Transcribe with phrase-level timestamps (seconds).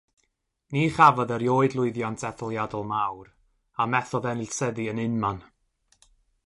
[0.75, 3.29] Ni chafodd erioed lwyddiant etholiadol mawr,
[3.85, 5.39] a methodd ennill seddi yn unman.